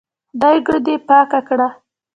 خدايکه 0.29 0.75
دې 0.85 0.95
پاکه 1.07 1.39
کړه. 1.47 1.67